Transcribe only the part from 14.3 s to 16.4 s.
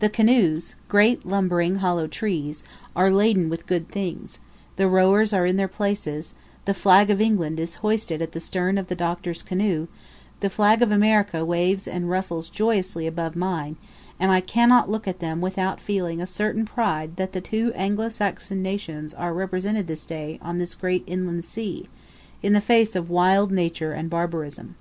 I cannot look at them without feeling a